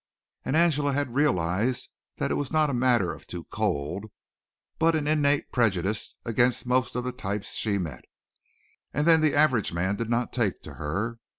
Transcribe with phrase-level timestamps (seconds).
[0.43, 4.05] And Angela had realized that it was not a matter of "too cold,"
[4.79, 8.05] but an innate prejudice against most of the types she met.
[8.95, 11.19] And then the average man did not take to her.